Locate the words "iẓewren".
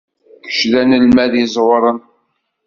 1.43-1.99